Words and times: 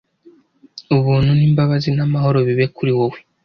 Ubuntu 0.95 1.31
n’imbabazi 1.35 1.89
n’amahoro 1.93 2.37
bibe 2.47 2.65
kuri 2.75 2.91
wowe, 2.97 3.19